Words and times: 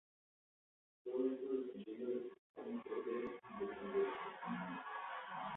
Todo 1.03 1.27
esto 1.31 1.47
dependiendo 1.59 2.09
del 2.15 2.21
principal 2.25 2.71
motor 2.73 3.05
del 3.05 3.23
independentismo. 3.51 4.83